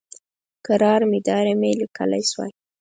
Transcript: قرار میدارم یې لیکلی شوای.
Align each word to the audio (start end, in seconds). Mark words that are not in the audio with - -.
قرار 0.67 1.01
میدارم 1.11 1.59
یې 1.67 1.73
لیکلی 1.81 2.21
شوای. 2.31 2.51